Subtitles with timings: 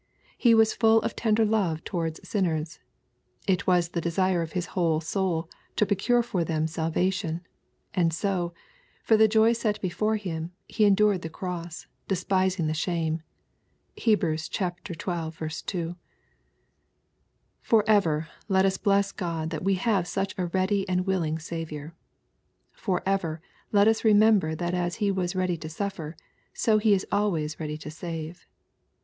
[0.35, 2.79] He was full of tender love towards sinners.
[3.47, 7.41] It was the desire of His whole soul to procure for them salvation.
[7.93, 8.51] And so,"
[9.05, 13.21] for the joy set before Him, He endured the cross, despising the shame."
[13.95, 14.23] (Heb.
[14.23, 14.69] xii.
[15.67, 15.95] 2.)
[17.61, 21.93] Forever let us bless God that we have such a ready and willing Saviour.
[22.71, 23.39] Forever
[23.71, 26.15] let us remember that as He was ready to suflfer,
[26.55, 28.47] so He is always ready to save.